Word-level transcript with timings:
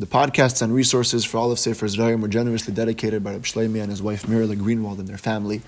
The 0.00 0.06
podcasts 0.06 0.62
and 0.62 0.72
resources 0.72 1.24
for 1.24 1.38
all 1.38 1.50
of 1.50 1.58
Sefer 1.58 1.86
Zrayim 1.86 2.20
were 2.20 2.28
generously 2.28 2.72
dedicated 2.72 3.24
by 3.24 3.32
Reb 3.32 3.42
Shlomi 3.42 3.80
and 3.80 3.90
his 3.90 4.00
wife 4.00 4.26
Mirla 4.26 4.54
Greenwald 4.54 5.00
and 5.00 5.08
their 5.08 5.18
family. 5.18 5.60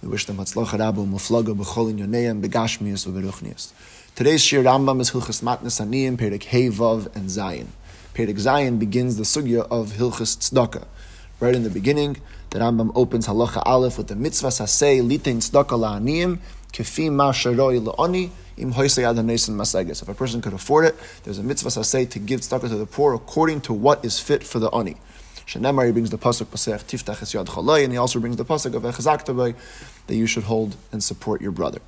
We 0.00 0.08
wish 0.08 0.24
them 0.24 0.36
Hatzlacha 0.36 0.78
Rabu, 0.78 1.04
Muflaga, 1.04 1.52
B'cholin 1.52 1.98
Yoneim, 1.98 2.40
Begashmias, 2.40 3.08
Uberuchnias. 3.08 3.72
Today's 4.14 4.40
Shir 4.40 4.62
Rambam 4.62 5.00
is 5.00 5.10
Hilchas 5.10 5.42
Matnas 5.42 5.84
Aniyim, 5.84 6.16
Perek 6.16 6.44
Hey, 6.44 6.68
Vav, 6.68 7.06
and 7.16 7.28
Zayin. 7.28 7.66
Perek 8.14 8.36
Zayin 8.36 8.78
begins 8.78 9.16
the 9.16 9.24
sugya 9.24 9.66
of 9.68 9.94
Hilchas 9.94 10.36
Tzedakah. 10.36 10.86
Right 11.40 11.56
in 11.56 11.64
the 11.64 11.70
beginning, 11.70 12.18
the 12.50 12.60
Rambam 12.60 12.92
opens 12.94 13.26
Halacha 13.26 13.64
Aleph 13.66 13.98
with 13.98 14.06
the 14.06 14.14
mitzvah 14.14 14.48
sasei 14.48 15.02
litain 15.02 15.38
tzedakah 15.38 16.00
la'aniyim 16.00 16.38
im 18.56 18.72
If 18.76 20.08
a 20.08 20.14
person 20.14 20.42
could 20.42 20.52
afford 20.52 20.84
it, 20.86 20.94
there's 21.24 21.38
a 21.38 21.42
mitzvah 21.42 21.68
sasei 21.68 22.08
to 22.10 22.18
give 22.18 22.40
tzedakah 22.40 22.68
to 22.68 22.76
the 22.76 22.86
poor 22.86 23.14
according 23.14 23.60
to 23.62 23.72
what 23.72 24.04
is 24.04 24.18
fit 24.18 24.44
for 24.44 24.58
the 24.58 24.70
ani. 24.70 24.96
Shenemar, 25.46 25.86
he 25.86 25.92
brings 25.92 26.10
the 26.10 26.18
pasuk 26.18 26.46
pasech 26.46 26.84
tiftach 26.84 27.18
yad 27.34 27.46
chalai, 27.46 27.84
and 27.84 27.92
he 27.92 27.98
also 27.98 28.20
brings 28.20 28.36
the 28.36 28.44
pasuk 28.44 28.74
of 28.74 28.82
echazak 28.82 29.56
that 30.06 30.14
you 30.14 30.26
should 30.26 30.44
hold 30.44 30.76
and 30.92 31.02
support 31.02 31.40
your 31.40 31.52
brother. 31.52 31.80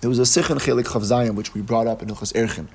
There 0.00 0.10
was 0.10 0.18
a 0.18 0.22
sichin 0.22 0.58
chelik 0.58 0.84
chavzayim 0.84 1.34
which 1.34 1.54
we 1.54 1.62
brought 1.62 1.86
up 1.86 2.02
in 2.02 2.08
Uchas 2.08 2.32
Erchin 2.34 2.68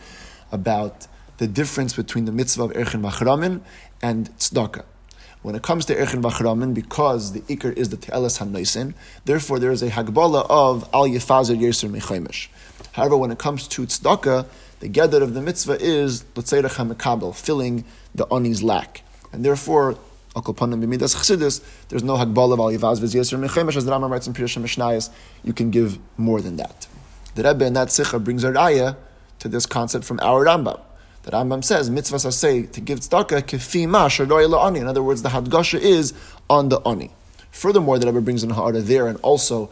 about 0.52 1.08
the 1.38 1.48
difference 1.48 1.96
between 1.96 2.26
the 2.26 2.32
mitzvah 2.32 2.64
of 2.64 2.72
Erchin 2.72 3.02
Machramin 3.02 3.62
and 4.02 4.30
tzedakah. 4.38 4.84
When 5.42 5.56
it 5.56 5.64
comes 5.64 5.86
to 5.86 5.96
Erchin 5.96 6.22
Bachramin, 6.22 6.76
because 6.76 7.34
the 7.34 7.42
Iker 7.42 7.76
is 7.76 7.90
the 7.90 7.98
Te'elas 7.98 8.40
HaNoisin, 8.40 8.94
therefore 9.26 9.58
there 9.58 9.72
is 9.72 9.82
a 9.82 9.90
Hagbala 9.90 10.46
of 10.48 10.88
Al 10.94 11.08
Yefazer 11.08 11.58
Yisr 11.58 11.90
Mechaimish. 11.90 12.48
However, 12.92 13.18
when 13.18 13.32
it 13.32 13.40
comes 13.40 13.68
to 13.70 13.82
Tzedakah, 13.82 14.46
the 14.82 14.88
gather 14.88 15.24
of 15.24 15.34
the 15.34 15.42
mitzvah 15.42 15.78
is 15.80 16.24
L'tzeirach 16.36 16.76
HaMekabel, 16.76 17.34
filling 17.36 17.86
the 18.14 18.28
Oni's 18.30 18.62
lack. 18.62 19.02
And 19.34 19.44
therefore, 19.44 19.98
B'midas 20.36 21.62
there's 21.90 22.04
no 22.04 22.18
Hagbala 22.18 22.54
of 22.54 22.60
Al 22.60 22.68
Yefazer 22.72 23.02
Yisr 23.02 23.44
Mechaimish, 23.44 23.76
as 23.78 23.86
the 23.86 23.92
Rambam 23.92 24.12
writes 24.12 24.28
in 24.28 24.34
Pirush 24.34 24.62
Mishnayos, 24.62 25.10
you 25.44 25.54
can 25.54 25.72
give 25.72 25.98
more 26.18 26.40
than 26.40 26.58
that. 26.58 26.88
The 27.34 27.42
Rebbe 27.42 27.66
in 27.66 27.74
that 27.74 27.92
Sikha 27.92 28.20
brings 28.20 28.44
a 28.44 28.52
raya 28.52 28.96
to 29.40 29.48
this 29.48 29.66
concept 29.66 30.06
from 30.06 30.20
our 30.22 30.46
Rambam. 30.46 30.80
The 31.24 31.32
Rambam 31.32 31.64
says, 31.64 31.90
mitzvah 31.90 32.20
say 32.32 32.64
to 32.64 32.82
give 32.82 33.00
tzedakah 33.00 33.44
kefima 33.44 34.08
shadoy 34.08 34.50
la'ani. 34.50 34.78
In 34.78 34.88
other 34.88 35.04
words, 35.04 35.22
the 35.22 35.30
hadgasha 35.30 35.80
is 35.80 36.14
on 36.50 36.70
the 36.70 36.80
ani. 36.80 37.12
Furthermore, 37.52 38.00
the 38.00 38.08
Rebbe 38.08 38.22
brings 38.22 38.44
in 38.44 38.50
Ha'ara 38.52 38.82
there 38.82 39.08
and 39.08 39.20
also 39.22 39.70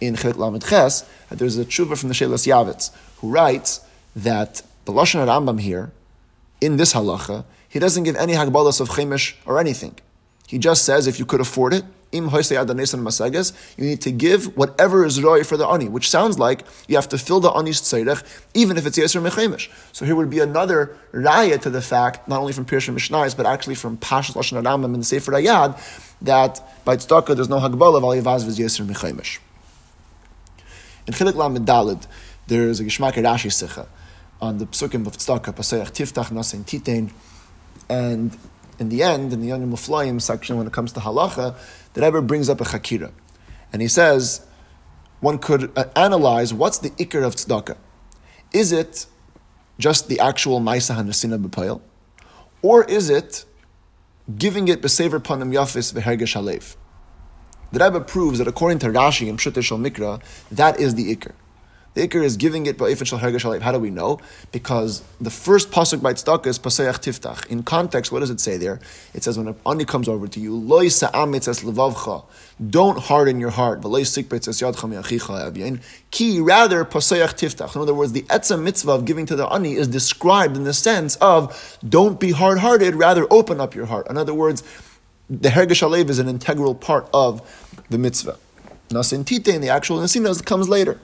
in 0.00 0.16
Chet 0.16 0.36
Lamed 0.38 0.64
Ches, 0.64 1.02
that 1.28 1.38
there's 1.38 1.56
a 1.56 1.64
tshuva 1.64 1.96
from 1.96 2.08
the 2.08 2.14
Shelas 2.14 2.46
Yavitz, 2.46 2.90
who 3.18 3.30
writes 3.30 3.80
that 4.14 4.62
the 4.84 4.92
Lashon 4.92 5.26
Rambam 5.26 5.60
here, 5.60 5.92
in 6.60 6.76
this 6.76 6.92
halacha, 6.92 7.44
he 7.68 7.78
doesn't 7.78 8.04
give 8.04 8.16
any 8.16 8.34
hagbalas 8.34 8.80
of 8.80 8.90
chemesh 8.90 9.34
or 9.46 9.58
anything. 9.58 9.96
He 10.46 10.58
just 10.58 10.84
says 10.84 11.06
if 11.06 11.18
you 11.18 11.24
could 11.24 11.40
afford 11.40 11.72
it, 11.72 11.84
im 12.12 12.28
masagas, 12.28 13.52
you 13.76 13.84
need 13.84 14.00
to 14.02 14.12
give 14.12 14.56
whatever 14.56 15.04
is 15.04 15.22
roi 15.22 15.42
for 15.42 15.56
the 15.56 15.66
ani, 15.66 15.88
which 15.88 16.08
sounds 16.08 16.38
like 16.38 16.64
you 16.86 16.96
have 16.96 17.08
to 17.08 17.18
fill 17.18 17.40
the 17.40 17.50
ani's 17.50 17.80
tzedek, 17.80 18.22
even 18.54 18.76
if 18.76 18.86
it's 18.86 18.98
yeser 18.98 19.26
mechemish. 19.26 19.68
So 19.92 20.04
here 20.04 20.14
would 20.14 20.30
be 20.30 20.40
another 20.40 20.96
raya 21.12 21.60
to 21.62 21.70
the 21.70 21.82
fact, 21.82 22.28
not 22.28 22.40
only 22.40 22.52
from 22.52 22.66
Pirush 22.66 22.92
Mishnais, 22.92 23.36
but 23.36 23.46
actually 23.46 23.74
from 23.74 23.96
Pashas 23.96 24.34
Lashon 24.34 24.62
Rambam 24.62 24.94
and 24.94 25.06
Sefer 25.06 25.32
Ayad, 25.32 25.78
that 26.20 26.60
by 26.84 26.96
tzedakah 26.96 27.34
there's 27.34 27.48
no 27.48 27.58
hagbal 27.58 27.96
of 27.96 28.04
al 28.04 28.10
yavaz 28.10 28.44
v'z 28.44 28.58
yeser 28.58 28.86
mechemish. 28.86 29.38
In 31.06 31.14
Chilik 31.14 31.34
Lamed 31.34 32.06
there 32.46 32.68
is 32.68 32.80
a 32.80 32.84
Geshmak 32.84 33.14
Rashi 33.14 33.50
Sicha 33.50 33.86
on 34.40 34.58
the 34.58 34.66
psukim 34.66 35.06
of 35.06 35.16
tzedakah, 35.16 35.54
pasayach 35.54 35.92
tiftach 35.92 36.30
nasin 36.30 36.64
titain, 36.64 37.10
and 37.88 38.36
in 38.78 38.88
the 38.88 39.02
end, 39.02 39.32
in 39.32 39.40
the 39.40 39.50
Yonim 39.50 39.70
Muflayim 39.70 40.20
section, 40.20 40.56
when 40.56 40.66
it 40.66 40.72
comes 40.72 40.92
to 40.92 41.00
halacha, 41.00 41.54
the 41.94 42.02
Rebbe 42.02 42.22
brings 42.22 42.48
up 42.48 42.60
a 42.60 42.64
chakira. 42.64 43.12
And 43.72 43.82
he 43.82 43.88
says, 43.88 44.46
one 45.20 45.38
could 45.38 45.70
uh, 45.76 45.84
analyze 45.96 46.52
what's 46.52 46.78
the 46.78 46.90
ikr 46.90 47.24
of 47.24 47.36
tzedakah. 47.36 47.76
Is 48.52 48.72
it 48.72 49.06
just 49.78 50.08
the 50.08 50.20
actual 50.20 50.60
Maisa 50.60 50.96
Hanasina 50.96 51.42
B'Payel? 51.42 51.80
Or 52.60 52.84
is 52.84 53.08
it 53.08 53.44
giving 54.36 54.68
it 54.68 54.82
B'Sever 54.82 55.20
Panim 55.20 55.52
Yafis 55.52 55.92
V'Hergesh 55.92 56.34
Halev? 56.34 56.76
The 57.72 57.82
Rebbe 57.82 58.00
proves 58.00 58.38
that 58.38 58.48
according 58.48 58.80
to 58.80 58.88
Rashi 58.88 59.28
and 59.30 59.38
Pshut 59.38 59.54
Mikra, 59.54 60.22
that 60.50 60.78
is 60.78 60.94
the 60.94 61.16
ikr. 61.16 61.32
The 61.94 62.08
Iker 62.08 62.24
is 62.24 62.38
giving 62.38 62.64
it 62.64 62.78
How 63.62 63.72
do 63.72 63.78
we 63.78 63.90
know? 63.90 64.18
Because 64.50 65.02
the 65.20 65.28
first 65.28 65.70
pasuk 65.70 66.00
by 66.00 66.14
tzedakah 66.14 66.46
is 66.46 66.58
paseach 66.58 67.00
tiftach. 67.00 67.46
In 67.48 67.62
context, 67.62 68.10
what 68.10 68.20
does 68.20 68.30
it 68.30 68.40
say 68.40 68.56
there? 68.56 68.80
It 69.12 69.24
says 69.24 69.36
when 69.36 69.48
an 69.48 69.56
ani 69.66 69.84
comes 69.84 70.08
over 70.08 70.26
to 70.26 70.40
you, 70.40 70.58
levavcha. 70.58 72.24
Don't 72.70 72.98
harden 72.98 73.40
your 73.40 73.50
heart. 73.50 73.82
Ki, 73.82 73.90
rather, 76.40 76.84
paseach 76.86 77.34
tiftach. 77.34 77.76
In 77.76 77.82
other 77.82 77.94
words, 77.94 78.12
the 78.12 78.22
etzah 78.22 78.62
mitzvah 78.62 78.92
of 78.92 79.04
giving 79.04 79.26
to 79.26 79.36
the 79.36 79.46
ani 79.48 79.74
is 79.74 79.86
described 79.86 80.56
in 80.56 80.64
the 80.64 80.72
sense 80.72 81.16
of 81.16 81.78
don't 81.86 82.18
be 82.18 82.32
hard-hearted, 82.32 82.94
rather 82.94 83.26
open 83.30 83.60
up 83.60 83.74
your 83.74 83.84
heart. 83.84 84.08
In 84.08 84.16
other 84.16 84.32
words, 84.32 84.62
the 85.28 85.50
hergesh 85.50 85.86
alev 85.86 86.08
is 86.08 86.18
an 86.18 86.28
integral 86.28 86.74
part 86.74 87.06
of 87.12 87.42
the 87.90 87.98
mitzvah. 87.98 88.38
Nasin 88.88 89.26
tite, 89.26 89.48
in 89.48 89.60
the 89.60 89.68
actual 89.68 89.98
nasinas, 89.98 90.42
comes 90.42 90.70
later. 90.70 90.98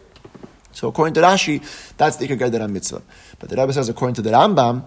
So 0.72 0.88
according 0.88 1.14
to 1.14 1.20
Rashi, 1.20 1.62
that's 1.96 2.16
the 2.16 2.28
Ikar 2.28 2.50
Geder 2.50 2.70
mitzvah. 2.70 3.02
But 3.38 3.48
the 3.48 3.56
Rebbe 3.56 3.72
says 3.72 3.88
according 3.88 4.14
to 4.14 4.22
the 4.22 4.30
Rambam, 4.30 4.84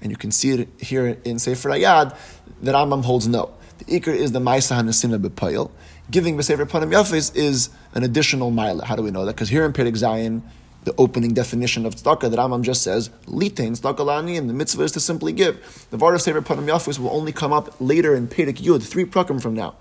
and 0.00 0.10
you 0.10 0.16
can 0.16 0.30
see 0.30 0.50
it 0.50 0.68
here 0.80 1.18
in 1.24 1.38
Sefer 1.38 1.70
Ayad, 1.70 2.16
the 2.62 2.72
Rambam 2.72 3.04
holds 3.04 3.28
no. 3.28 3.52
The 3.78 3.84
Ikar 4.00 4.14
is 4.14 4.32
the 4.32 4.40
Maisa 4.40 4.80
Hanasina 4.80 5.22
B'Payil. 5.22 5.70
Giving 6.10 6.36
B'Sefer 6.36 6.66
Panim 6.66 6.92
Yafis 6.92 7.34
is 7.36 7.70
an 7.94 8.02
additional 8.02 8.50
mile. 8.50 8.80
How 8.80 8.96
do 8.96 9.02
we 9.02 9.10
know 9.10 9.24
that? 9.24 9.34
Because 9.34 9.48
here 9.48 9.64
in 9.64 9.72
Perek 9.72 9.92
Zayin, 9.92 10.42
the 10.84 10.94
opening 10.96 11.34
definition 11.34 11.84
of 11.84 11.94
tzedakah, 11.94 12.30
the 12.30 12.36
Rambam 12.38 12.62
just 12.62 12.82
says, 12.82 13.10
litain 13.26 13.78
tzedakah 13.78 14.38
and 14.38 14.48
the 14.48 14.54
mitzvah 14.54 14.82
is 14.82 14.92
to 14.92 15.00
simply 15.00 15.32
give. 15.32 15.86
The 15.90 15.98
Vard 15.98 16.14
of 16.14 16.22
Sefer 16.22 16.40
Panim 16.40 16.66
Yafis 16.66 16.98
will 16.98 17.10
only 17.10 17.32
come 17.32 17.52
up 17.52 17.74
later 17.80 18.14
in 18.14 18.28
Perek 18.28 18.56
Yud, 18.56 18.82
three 18.82 19.04
prakim 19.04 19.40
from 19.40 19.54
now 19.54 19.76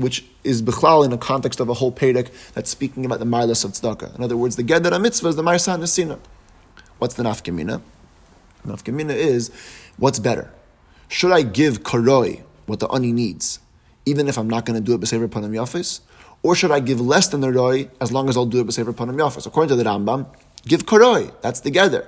which 0.00 0.24
is 0.44 0.62
bichlal 0.62 1.04
in 1.04 1.10
the 1.10 1.18
context 1.18 1.60
of 1.60 1.68
a 1.68 1.74
whole 1.74 1.92
Pedic 1.92 2.30
that's 2.54 2.70
speaking 2.70 3.04
about 3.04 3.18
the 3.18 3.26
Marlas 3.26 3.64
of 3.64 3.72
Tzedakah. 3.72 4.16
In 4.16 4.24
other 4.24 4.36
words, 4.36 4.56
the 4.56 4.64
Gedder 4.64 4.98
mitzvah 5.00 5.28
is 5.28 5.36
the 5.36 5.42
Marsa 5.42 5.72
Nesina. 5.72 6.18
What's 6.98 7.14
the 7.14 7.22
nafkamina? 7.22 7.82
Nafkamina 8.66 9.14
is, 9.14 9.50
what's 9.98 10.18
better? 10.18 10.50
Should 11.08 11.32
I 11.32 11.42
give 11.42 11.82
karoi, 11.82 12.42
what 12.64 12.80
the 12.80 12.88
ani 12.88 13.12
needs, 13.12 13.58
even 14.06 14.26
if 14.26 14.38
I'm 14.38 14.48
not 14.48 14.64
going 14.64 14.78
to 14.78 14.84
do 14.84 14.94
it 14.94 15.00
b'sever 15.00 15.28
panam 15.28 15.50
yafis? 15.50 16.00
Or 16.42 16.54
should 16.54 16.70
I 16.70 16.80
give 16.80 17.00
less 17.00 17.28
than 17.28 17.42
the 17.42 17.52
roi 17.52 17.90
as 18.00 18.10
long 18.10 18.30
as 18.30 18.36
I'll 18.38 18.46
do 18.46 18.60
it 18.60 18.66
b'sever 18.66 18.94
panam 18.94 19.16
yafis? 19.16 19.46
According 19.46 19.68
to 19.68 19.76
the 19.76 19.84
Rambam, 19.84 20.26
give 20.66 20.86
karoi. 20.86 21.30
That's 21.42 21.60
the 21.60 21.70
Gedder. 21.70 22.06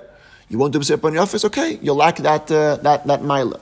You 0.49 0.57
won't 0.57 0.73
do 0.73 0.79
b'sever 0.79 0.97
panam 0.97 1.17
yafis? 1.23 1.45
Okay, 1.45 1.77
you'll 1.81 1.95
lack 1.95 2.17
that, 2.17 2.51
uh, 2.51 2.77
that, 2.77 3.05
that 3.05 3.21
mila. 3.21 3.59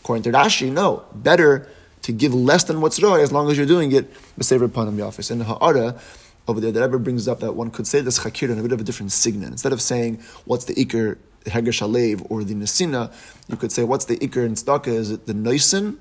According 0.00 0.22
to 0.22 0.32
Rashi, 0.32 0.72
no. 0.72 1.04
Better 1.14 1.68
to 2.06 2.12
give 2.12 2.32
less 2.32 2.62
than 2.62 2.80
what's 2.80 3.02
roy 3.02 3.20
as 3.20 3.32
long 3.32 3.50
as 3.50 3.56
you're 3.56 3.66
doing 3.66 3.90
it 3.90 4.08
b'sever 4.38 4.68
panam 4.68 4.94
yafis. 4.94 5.32
And 5.32 5.42
ha'ara 5.42 5.98
over 6.46 6.60
there, 6.60 6.70
the 6.70 6.80
Rebbe 6.80 7.00
brings 7.00 7.26
up 7.26 7.40
that 7.40 7.56
one 7.56 7.72
could 7.72 7.88
say 7.88 8.00
this 8.00 8.20
chakir 8.20 8.48
in 8.48 8.60
a 8.60 8.62
bit 8.62 8.70
of 8.70 8.80
a 8.80 8.84
different 8.84 9.10
signet. 9.10 9.48
Instead 9.48 9.72
of 9.72 9.82
saying 9.82 10.22
what's 10.44 10.66
the 10.66 10.74
ikr 10.74 11.18
heger 11.46 11.72
shalev 11.72 12.24
or 12.30 12.44
the 12.44 12.54
nesina, 12.54 13.12
you 13.48 13.56
could 13.56 13.72
say 13.72 13.82
what's 13.82 14.04
the 14.04 14.16
ikr 14.18 14.46
in 14.46 14.54
tzedakah? 14.54 14.86
Is 14.86 15.10
it 15.10 15.26
the 15.26 15.32
noisin 15.32 15.96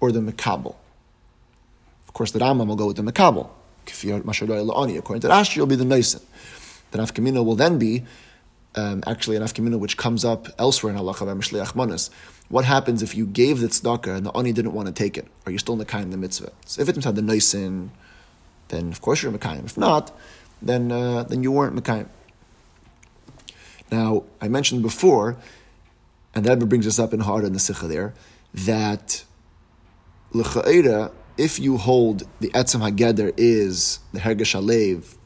or 0.00 0.10
the 0.10 0.20
mekabel? 0.20 0.76
Of 2.08 2.14
course, 2.14 2.30
the 2.32 2.38
Rambam 2.38 2.68
will 2.68 2.76
go 2.76 2.86
with 2.86 2.96
the 2.96 3.02
mekabel. 3.02 3.50
According 3.86 5.20
to 5.20 5.28
Rashi, 5.28 5.56
you'll 5.56 5.66
be 5.66 5.76
the 5.76 5.84
noisin. 5.84 6.22
The 6.92 6.98
nafkamina 6.98 7.44
will 7.44 7.56
then 7.56 7.78
be 7.78 8.04
um, 8.74 9.02
actually 9.06 9.36
an 9.36 9.42
afkamina 9.42 9.78
which 9.78 9.96
comes 9.96 10.24
up 10.24 10.48
elsewhere 10.58 10.92
in 10.92 10.98
halacha 10.98 11.26
by 11.26 11.32
Mishliach 11.32 11.74
Manas. 11.74 12.10
What 12.48 12.64
happens 12.64 13.02
if 13.02 13.14
you 13.14 13.26
gave 13.26 13.60
the 13.60 13.68
tzedakah 13.68 14.16
and 14.16 14.26
the 14.26 14.36
ani 14.36 14.52
didn't 14.52 14.72
want 14.72 14.86
to 14.86 14.92
take 14.92 15.16
it? 15.16 15.26
Are 15.46 15.52
you 15.52 15.58
still 15.58 15.74
in 15.74 15.78
the 15.78 15.84
kind 15.84 16.04
of 16.04 16.10
the 16.10 16.16
mitzvah? 16.16 16.52
So 16.66 16.82
if 16.82 16.88
it's 16.88 17.04
had 17.04 17.16
the 17.16 17.22
noisin, 17.22 17.90
then 18.68 18.88
of 18.88 19.00
course 19.00 19.22
you're 19.22 19.32
mekayim. 19.32 19.64
If 19.66 19.76
not, 19.76 20.16
then 20.60 20.90
uh, 20.90 21.24
then 21.24 21.42
you 21.42 21.52
weren't 21.52 21.76
mekayim. 21.76 22.08
Now 23.90 24.24
I 24.40 24.48
mentioned 24.48 24.82
before, 24.82 25.36
and 26.34 26.44
that 26.44 26.58
brings 26.68 26.86
us 26.86 26.98
up 26.98 27.12
in 27.12 27.20
hard 27.20 27.44
in 27.44 27.52
the 27.52 27.58
sikha 27.58 27.86
there, 27.86 28.14
that 28.54 29.24
l'cha'era, 30.32 31.12
if 31.36 31.58
you 31.58 31.76
hold 31.76 32.24
the 32.40 32.48
etzem 32.50 32.88
hageder 32.88 33.32
is 33.36 34.00
the 34.12 34.20
hergesh 34.20 34.54
alev, 34.60 35.16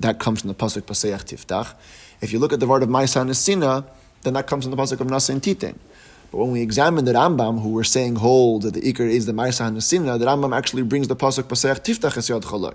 that 0.00 0.18
comes 0.18 0.40
from 0.40 0.48
the 0.48 0.54
pasuk 0.54 0.82
paseach 0.82 1.24
tiftach. 1.24 1.74
If 2.20 2.32
you 2.32 2.38
look 2.38 2.52
at 2.52 2.60
the 2.60 2.66
word 2.66 2.82
of 2.82 2.88
Maisa 2.88 3.24
Nesina, 3.26 3.86
then 4.22 4.34
that 4.34 4.46
comes 4.46 4.64
from 4.64 4.74
the 4.74 4.76
pasuk 4.76 5.00
of 5.00 5.06
Nasa 5.06 5.30
and 5.30 5.42
Titin. 5.42 5.76
But 6.30 6.38
when 6.38 6.52
we 6.52 6.62
examine 6.62 7.04
the 7.04 7.12
Rambam, 7.12 7.62
who 7.62 7.70
we're 7.70 7.84
saying 7.84 8.16
hold 8.16 8.62
that 8.62 8.74
the 8.74 8.80
Iker 8.80 9.00
is 9.00 9.26
the 9.26 9.32
Maisa 9.32 9.72
Nesina, 9.72 10.18
the 10.18 10.26
Rambam 10.26 10.56
actually 10.56 10.82
brings 10.82 11.08
the 11.08 11.16
pasuk 11.16 11.44
Pasach 11.44 11.80
Tiftach 11.80 12.16
Es 12.16 12.28
Yad 12.28 12.42
Chalak. 12.42 12.74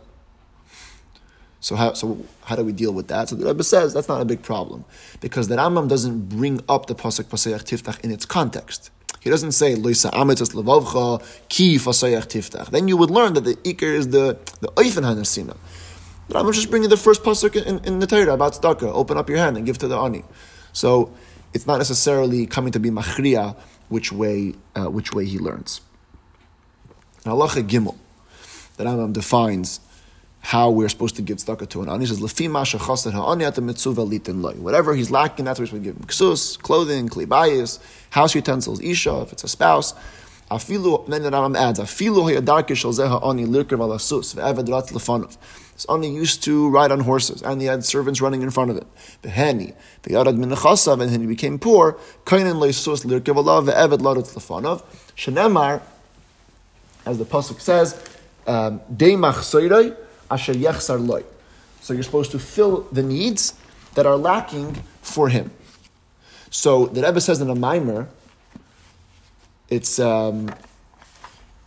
So 1.60 1.76
how, 1.76 1.94
so 1.94 2.24
how 2.44 2.56
do 2.56 2.64
we 2.64 2.74
deal 2.74 2.92
with 2.92 3.08
that? 3.08 3.30
So 3.30 3.36
the 3.36 3.46
Rebbe 3.46 3.64
says 3.64 3.94
that's 3.94 4.08
not 4.08 4.22
a 4.22 4.26
big 4.26 4.44
problem 4.44 4.86
because 5.20 5.48
the 5.48 5.56
Rambam 5.56 5.88
doesn't 5.90 6.30
bring 6.30 6.62
up 6.70 6.86
the 6.88 6.96
pasuk 6.96 7.26
Pasach 7.26 7.64
Tiftach 7.64 8.04
in 8.04 8.12
its 8.12 8.26
context. 8.26 8.92
He 9.26 9.32
doesn't 9.32 9.54
say 9.54 9.74
loisa 9.74 10.12
amitas 10.12 10.54
levavcha 10.54 11.20
ki 11.50 11.78
fasayach 11.78 12.28
tiftach. 12.28 12.70
Then 12.70 12.88
you 12.88 12.96
would 12.96 13.10
learn 13.10 13.34
that 13.34 13.44
the 13.44 13.56
ikr 13.56 13.82
is 13.82 14.10
the 14.10 14.38
the 14.60 14.68
oifen 14.68 15.02
hanasina. 15.02 15.58
But 16.28 16.38
I'm 16.38 16.52
just 16.52 16.70
bringing 16.70 16.90
the 16.90 16.98
first 16.98 17.24
pasuk 17.24 17.56
in, 17.56 17.84
in 17.86 18.00
the 18.00 18.08
Torah 18.08 18.34
about 18.34 18.54
tzedakah. 18.54 18.94
Open 18.94 19.18
up 19.18 19.30
your 19.30 19.38
hand 19.38 19.58
and 19.58 19.66
give 19.66 19.78
to 19.80 19.88
the 19.88 19.98
ani. 19.98 20.24
So 20.74 21.14
it's 21.54 21.68
not 21.68 21.78
necessarily 21.78 22.46
coming 22.46 22.72
to 22.74 22.80
be 22.80 22.90
machriya 22.90 23.56
which 23.90 24.12
way 24.12 24.56
uh, 24.76 24.90
which 24.90 25.14
way 25.14 25.26
he 25.26 25.38
learns. 25.38 25.82
Halacha 27.24 27.68
Gimel, 27.68 27.96
that 28.78 28.88
Rambam 28.88 29.14
defines 29.14 29.80
how 30.42 30.70
we're 30.70 30.90
supposed 30.90 31.16
to 31.16 31.24
give 31.24 31.38
tzedakah 31.38 31.70
to 31.70 31.82
an 31.82 31.90
ani. 31.90 32.02
He 32.02 32.08
says, 32.08 32.20
"Lefi 32.20 32.50
masha 32.50 32.78
chasad 32.78 33.14
ha'ani 33.14 33.46
at 33.46 33.58
mitzvah 33.58 34.06
litin 34.06 34.42
loy." 34.42 34.54
Whatever 34.54 34.96
he's 34.96 35.12
lacking, 35.12 35.46
that's 35.46 35.60
what 35.60 35.72
we're 35.72 35.78
supposed 35.78 35.84
to 35.84 35.92
give 35.92 35.96
him: 35.96 36.08
ksus, 36.08 36.60
clothing, 36.60 37.08
klibayis, 37.10 37.80
house 38.10 38.36
utensils, 38.36 38.80
isha, 38.82 39.22
if 39.22 39.32
it's 39.32 39.44
a 39.44 39.48
spouse. 39.48 39.94
Afilu, 40.52 41.08
then 41.08 41.24
the 41.24 41.32
Rambam 41.32 41.58
adds, 41.58 41.80
"Afilu 41.80 42.32
hayadarke 42.32 42.76
shel 42.76 42.94
zeh 42.94 43.08
ha'ani 43.08 43.46
lirkev 43.46 43.80
al 43.80 43.90
asus 43.90 44.36
ve'eved 44.36 44.70
rat 44.70 44.88
lefanov." 44.88 45.38
This 45.74 45.86
ani 45.90 46.10
used 46.10 46.44
to 46.44 46.70
ride 46.70 46.92
on 46.92 47.02
horses, 47.02 47.42
and 47.42 47.60
he 47.60 47.68
had 47.68 47.84
servants 47.84 48.22
running 48.22 48.42
in 48.42 48.50
front 48.52 48.72
of 48.72 48.78
it. 48.78 48.88
Beheni, 49.24 49.74
ve'yarad 50.04 50.38
min 50.38 50.52
nechasav, 50.52 51.02
and 51.02 51.12
then 51.12 51.22
he 51.22 51.28
became 51.28 51.60
poor. 51.60 51.98
Kainin 52.26 52.56
leisus 52.56 53.06
lirkev 53.06 53.36
alav 53.36 53.70
ve'eved 53.70 54.00
larat 54.00 54.34
lefanov. 54.34 54.84
Shenemar, 55.18 55.82
as 57.06 57.18
the 57.18 57.26
pasuk 57.26 57.60
says, 57.60 57.96
um, 58.48 58.82
"Dei 58.96 59.14
machsoirei." 59.14 59.96
asher 60.30 60.54
yechsar 60.54 61.06
loy. 61.06 61.24
So 61.82 61.94
you're 61.94 62.04
supposed 62.04 62.32
to 62.32 62.40
fill 62.40 62.82
the 62.92 63.04
needs 63.04 63.54
that 63.94 64.06
are 64.06 64.18
lacking 64.18 64.84
for 65.02 65.30
him. 65.30 65.52
So 66.50 66.88
the 66.88 67.02
Rebbe 67.02 67.22
says 67.22 67.42
in 67.42 67.50
a 67.50 67.56
mimer, 67.56 68.08
it's 69.70 70.00
um, 70.00 70.54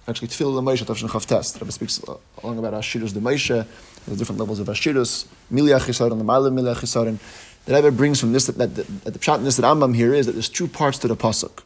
actually 0.06 0.28
Tefillah 0.28 0.54
the 0.54 0.62
Moshe 0.62 0.84
Tavshin 0.84 1.08
Chavtes. 1.08 1.52
The 1.54 1.60
Rebbe 1.60 1.72
speaks 1.72 2.00
along 2.42 2.58
about 2.58 2.74
Ashirus 2.74 3.12
the 3.12 3.20
Moshe, 3.20 3.66
there's 4.06 4.18
different 4.18 4.38
levels 4.38 4.60
of 4.60 4.68
Ashirus, 4.68 5.26
Miliach 5.52 5.80
Yisarin, 5.80 6.18
the 6.18 6.24
Malam 6.24 6.56
Miliach 6.56 6.76
Yisarin. 6.76 7.18
The 7.66 7.74
Rebbe 7.74 7.90
brings 7.90 8.20
from 8.20 8.32
this 8.32 8.46
that, 8.46 8.56
that, 8.56 8.74
that, 8.74 9.12
the 9.12 9.18
pshat 9.18 9.38
in 9.38 9.44
this 9.44 9.56
that 9.56 9.64
Rambam 9.64 9.94
here 9.94 10.14
is 10.14 10.26
that 10.26 10.32
there's 10.32 10.48
two 10.48 10.68
parts 10.68 10.98
to 10.98 11.08
the 11.08 11.16
pasuk. 11.16 11.62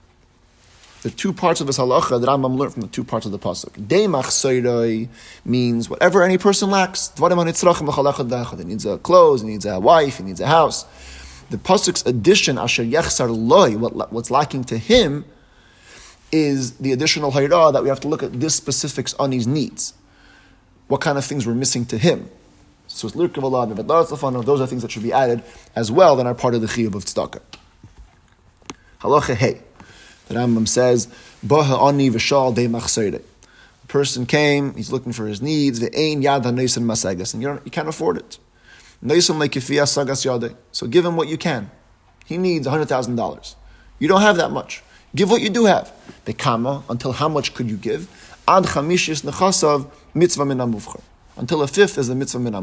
The 1.02 1.11
two 1.11 1.32
parts 1.32 1.61
of 1.61 1.67
this 1.67 1.79
halacha 1.79 2.20
that 2.20 2.29
Rambam 2.29 2.56
learned 2.56 2.73
from 2.73 2.82
the 2.82 2.88
two 2.88 3.05
parts 3.05 3.26
of 3.26 3.32
the 3.32 3.38
pasuk. 3.38 3.70
Deimach 3.87 4.25
soiroi 4.25 5.08
means 5.44 5.88
whatever 5.88 6.23
any 6.23 6.38
person 6.38 6.70
lacks. 6.70 7.12
He 7.17 8.64
needs 8.64 8.87
a 8.87 8.99
clothes, 8.99 9.43
he 9.43 9.49
needs 9.49 9.67
a 9.67 9.79
wife, 9.79 10.17
he 10.17 10.25
needs 10.25 10.40
a 10.40 10.46
house. 10.46 10.84
The 11.50 11.58
pasuk's 11.58 12.05
addition, 12.06 12.58
asher 12.58 12.82
yechsar 12.82 13.29
loy, 13.31 13.76
what, 13.76 14.12
what's 14.12 14.31
lacking 14.31 14.64
to 14.64 14.79
him, 14.79 15.25
is 16.32 16.79
the 16.79 16.93
additional 16.93 17.31
hayra 17.31 17.73
that 17.73 17.82
we 17.82 17.88
have 17.90 18.00
to 18.00 18.08
look 18.08 18.23
at 18.23 18.40
this 18.40 18.55
specific 18.55 19.08
ani's 19.20 19.46
needs. 19.46 19.94
What 20.88 21.00
kind 21.00 21.19
of 21.19 21.25
things 21.25 21.46
were 21.46 21.55
missing 21.55 21.87
to 21.87 21.99
him? 21.99 22.31
So 22.88 23.06
it's 23.06 23.17
lirkav 23.17 23.43
Allah, 23.43 24.43
those 24.43 24.61
are 24.61 24.67
things 24.67 24.82
that 24.82 24.90
should 24.90 25.02
be 25.02 25.12
added 25.12 25.43
as 25.76 25.93
well 25.93 26.17
that 26.17 26.26
are 26.26 26.34
part 26.34 26.55
of 26.55 26.61
the 26.61 26.67
chiyuv 26.67 26.94
of 26.94 27.05
tzedakah. 27.05 27.43
Halacha 29.00 29.34
hey. 29.34 29.61
The 30.29 30.34
Rambam 30.34 30.69
says, 30.69 31.08
Baha 31.43 31.76
ani 31.76 32.11
v'shal 32.11 32.55
de 32.55 32.67
machseire. 32.69 33.23
A 33.84 33.87
person 33.87 34.26
came, 34.26 34.75
he's 34.75 34.93
looking 34.93 35.12
for 35.12 35.26
his 35.26 35.43
needs, 35.43 35.81
ve'ein 35.81 36.23
yad 36.23 36.44
ha'neisen 36.44 36.84
masagas, 36.84 37.34
and 37.34 37.43
you, 37.43 37.61
you 37.64 37.70
can't 37.70 37.88
afford 37.88 38.19
it. 38.19 38.38
Neisen 39.05 39.37
lekifiyah 39.37 39.88
sagas 39.88 40.25
yade. 40.25 40.55
So 40.70 40.87
give 40.87 41.05
him 41.05 41.17
what 41.17 41.29
you 41.29 41.37
can. 41.37 41.70
He 42.25 42.38
needs 42.38 42.67
$100,000. 42.67 43.55
You 43.99 44.08
don't 44.08 44.23
have 44.23 44.37
that 44.37 44.50
much. 44.50 44.82
Give 45.14 45.31
what 45.31 45.43
you 45.43 45.50
do 45.50 45.67
have. 45.67 45.93
The 46.25 46.32
kama, 46.32 46.85
until 46.88 47.12
how 47.12 47.29
much 47.29 47.55
could 47.55 47.69
you 47.69 47.76
give? 47.76 48.09
Ad 48.49 48.64
chamishis 48.64 49.23
nechasav 49.23 49.91
mitzvah 50.14 50.44
min 50.44 50.61
Until 51.37 51.62
a 51.62 51.67
fifth 51.67 51.99
is 51.99 52.09
the 52.09 52.14
mitzvah 52.14 52.38
min 52.38 52.55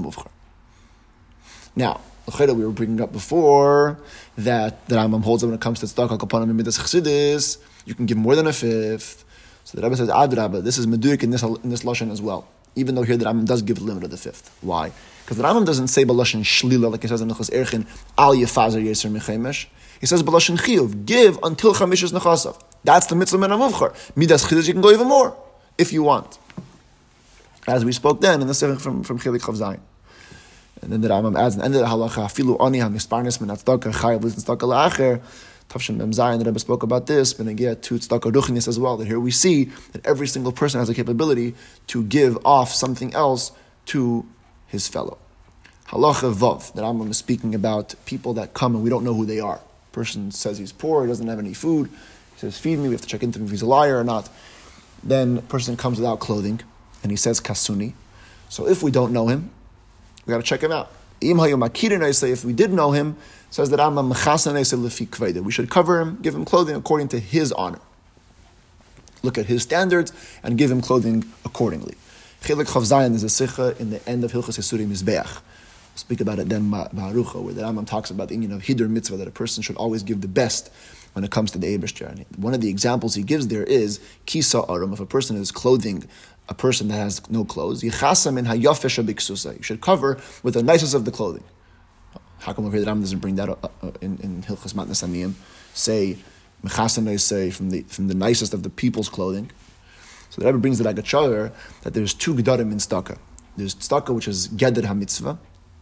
Now, 1.75 2.01
the 2.25 2.53
we 2.53 2.65
were 2.65 2.71
bringing 2.71 3.01
up 3.01 3.11
before 3.11 3.99
that 4.37 4.87
the 4.87 4.95
Rambam 4.95 5.23
holds 5.23 5.41
that 5.41 5.47
when 5.47 5.55
it 5.55 5.61
comes 5.61 5.79
to 5.79 5.85
tzedakah 5.85 6.17
kapanim 6.17 6.43
and 6.43 6.57
midas 6.57 7.57
you 7.85 7.95
can 7.95 8.05
give 8.05 8.17
more 8.17 8.35
than 8.35 8.47
a 8.47 8.53
fifth. 8.53 9.25
So 9.63 9.77
the 9.77 9.83
Rebbe 9.83 9.95
says, 9.97 10.09
Ad 10.09 10.35
Rabba, 10.35 10.61
this 10.61 10.77
is 10.77 10.87
medurik 10.87 11.23
in 11.23 11.31
this 11.31 11.43
in 11.43 11.69
this 11.69 11.83
lashon 11.83 12.11
as 12.11 12.21
well. 12.21 12.47
Even 12.75 12.95
though 12.95 13.03
here 13.03 13.17
the 13.17 13.25
Rambam 13.25 13.45
does 13.45 13.61
give 13.61 13.79
a 13.79 13.81
limit 13.81 14.03
of 14.03 14.11
the 14.11 14.17
fifth. 14.17 14.55
Why? 14.61 14.91
Because 15.23 15.37
the 15.37 15.43
Rambam 15.43 15.65
doesn't 15.65 15.87
say 15.87 16.05
balashon 16.05 16.41
shlila 16.41 16.91
like 16.91 17.01
he 17.01 17.07
says 17.07 17.21
in 17.21 17.29
Nechas 17.29 17.51
Erchin 17.51 17.87
al 18.17 18.35
yefazer 18.35 18.83
yeser 18.83 19.11
mechemesh. 19.11 19.67
He 19.99 20.05
says 20.05 20.23
balashon 20.23 20.57
chiyuv, 20.57 21.05
give 21.05 21.39
until 21.43 21.73
chamishas 21.73 22.13
nechasav. 22.13 22.59
That's 22.83 23.07
the 23.07 23.15
mitzvah 23.15 23.37
men 23.37 23.49
amuvchar. 23.49 23.93
Midas 24.15 24.45
chiddush, 24.45 24.67
you 24.67 24.73
can 24.73 24.81
go 24.81 24.91
even 24.91 25.07
more 25.07 25.35
if 25.77 25.91
you 25.91 26.03
want. 26.03 26.39
As 27.67 27.83
we 27.83 27.91
spoke 27.91 28.21
then 28.21 28.41
in 28.41 28.47
the 28.47 28.53
seventh 28.53 28.81
from 28.81 29.03
from 29.03 29.19
Chilik 29.19 29.41
Chav 29.41 29.57
Zayin. 29.57 29.79
And 30.81 30.93
then 30.93 31.01
the 31.01 31.09
Rambam 31.09 31.37
adds 31.37 31.57
the 31.57 31.65
end 31.65 31.75
of 31.75 31.81
the 31.81 31.87
halacha, 31.87 32.27
filu 32.27 32.57
ani 32.59 32.79
ha-misparnis 32.79 33.41
min 33.41 33.49
ha-tzedakah 33.49 33.93
chayav 33.93 34.23
l'zin 34.23 34.43
tzedakah 34.43 34.91
la'acher. 34.91 35.21
Tavshin 35.69 35.97
Mem 35.97 36.11
Zayin, 36.11 36.39
the 36.39 36.45
Rebbe 36.45 36.57
spoke 36.57 36.81
about 36.81 37.05
this, 37.05 37.33
get 37.33 37.83
to 37.83 37.99
ruchnis 37.99 38.67
as 38.67 38.79
well, 38.79 38.97
that 38.97 39.05
here 39.05 39.19
we 39.19 39.29
see 39.29 39.65
that 39.91 40.03
every 40.03 40.25
single 40.25 40.51
person 40.51 40.79
has 40.79 40.89
a 40.89 40.95
capability 40.95 41.53
to 41.85 42.03
give 42.05 42.43
off 42.43 42.73
something 42.73 43.13
else 43.13 43.51
to 43.85 44.25
his 44.65 44.87
fellow. 44.87 45.19
Halacha 45.89 46.33
vav, 46.33 46.73
that 46.73 46.81
Rambam 46.81 47.11
is 47.11 47.17
speaking 47.17 47.53
about 47.53 47.93
people 48.07 48.33
that 48.33 48.55
come 48.55 48.73
and 48.73 48.83
we 48.83 48.89
don't 48.89 49.03
know 49.03 49.13
who 49.13 49.27
they 49.27 49.39
are. 49.39 49.61
Person 49.91 50.31
says 50.31 50.57
he's 50.57 50.71
poor, 50.71 51.03
he 51.03 51.07
doesn't 51.07 51.27
have 51.27 51.39
any 51.39 51.53
food, 51.53 51.89
he 51.89 52.39
says, 52.39 52.57
feed 52.57 52.77
me, 52.77 52.87
we 52.87 52.93
have 52.93 53.01
to 53.01 53.07
check 53.07 53.23
into 53.23 53.39
him 53.39 53.45
if 53.45 53.51
he's 53.51 53.61
a 53.61 53.67
liar 53.67 53.99
or 53.99 54.03
not. 54.03 54.29
Then 55.03 55.41
person 55.43 55.77
comes 55.77 55.97
without 55.97 56.19
clothing, 56.19 56.61
and 57.01 57.11
he 57.11 57.15
says 57.15 57.39
kasuni. 57.41 57.93
So 58.49 58.67
if 58.67 58.83
we 58.83 58.91
don't 58.91 59.13
know 59.13 59.27
him, 59.27 59.49
we 60.25 60.31
got 60.31 60.37
to 60.37 60.43
check 60.43 60.61
him 60.61 60.71
out. 60.71 60.91
If 61.21 62.45
we 62.45 62.53
did 62.53 62.71
know 62.71 62.91
him, 62.91 63.17
says 63.49 63.69
that 63.69 65.41
we 65.43 65.51
should 65.51 65.69
cover 65.69 65.99
him, 65.99 66.19
give 66.21 66.35
him 66.35 66.45
clothing 66.45 66.75
according 66.75 67.07
to 67.09 67.19
his 67.19 67.51
honor. 67.51 67.79
Look 69.21 69.37
at 69.37 69.47
his 69.47 69.63
standards 69.63 70.13
and 70.43 70.57
give 70.57 70.71
him 70.71 70.81
clothing 70.81 71.25
accordingly. 71.43 71.95
Chilik 72.41 72.67
Chav 72.67 72.83
Zayin 72.83 73.13
is 73.15 73.23
a 73.23 73.29
sikha 73.29 73.75
in 73.79 73.89
the 73.89 74.07
end 74.07 74.23
of 74.23 74.31
Hilchas 74.31 74.57
Yisuri 74.57 74.87
Mizbeach. 74.87 75.41
Speak 75.99 76.21
about 76.21 76.39
it 76.39 76.47
then 76.47 76.71
Barucha, 76.71 77.41
where 77.41 77.53
the 77.53 77.61
Rambam 77.61 77.85
talks 77.85 78.09
about 78.09 78.29
the 78.29 78.35
union 78.35 78.53
of 78.53 78.61
Hidur 78.63 78.89
Mitzvah, 78.89 79.17
that 79.17 79.27
a 79.27 79.31
person 79.31 79.61
should 79.61 79.75
always 79.75 80.01
give 80.01 80.21
the 80.21 80.29
best 80.29 80.71
when 81.11 81.25
it 81.25 81.31
comes 81.31 81.51
to 81.51 81.57
the 81.57 81.77
Abish 81.77 81.93
journey. 81.93 82.25
One 82.37 82.53
of 82.53 82.61
the 82.61 82.69
examples 82.69 83.15
he 83.15 83.23
gives 83.23 83.49
there 83.49 83.63
is 83.63 83.99
Kisa 84.25 84.63
Arum, 84.69 84.93
if 84.93 85.01
a 85.01 85.05
person 85.05 85.35
is 85.35 85.51
clothing 85.51 86.07
a 86.49 86.53
person 86.53 86.87
that 86.87 86.95
has 86.95 87.29
no 87.29 87.45
clothes. 87.45 87.83
in 87.83 87.89
You 87.89 87.91
should 89.61 89.81
cover 89.81 90.19
with 90.41 90.53
the 90.55 90.63
nicest 90.63 90.95
of 90.95 91.05
the 91.05 91.11
clothing. 91.11 91.43
How 92.39 92.53
come 92.53 92.65
over 92.65 92.75
here 92.75 92.85
the 92.85 92.87
Ram 92.89 93.01
doesn't 93.01 93.19
bring 93.19 93.35
that 93.35 93.49
up 93.49 93.71
uh, 93.83 93.91
in, 94.01 94.17
in 94.23 94.41
Hilchas 94.43 94.73
Matnas 94.73 95.03
Aniyim? 95.05 95.33
Say, 95.73 96.17
say 97.17 97.51
from 97.51 97.69
the 97.69 97.81
from 97.83 98.07
the 98.07 98.15
nicest 98.15 98.53
of 98.53 98.63
the 98.63 98.69
people's 98.69 99.09
clothing. 99.09 99.51
So 100.29 100.41
the 100.41 100.47
Rebbe 100.47 100.57
brings 100.57 100.79
the 100.79 100.85
Agachayer 100.85 101.51
that 101.83 101.93
there's 101.93 102.13
two 102.13 102.33
gedarim 102.33 102.71
in 102.71 102.77
staka. 102.77 103.17
There's 103.57 103.75
staka 103.75 104.15
which 104.15 104.27
is 104.27 104.47
geder 104.47 104.85
ha-mitzvah, 104.85 105.37